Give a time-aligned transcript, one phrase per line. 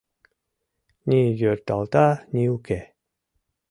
[1.09, 2.79] Ни йорталта, ни уке.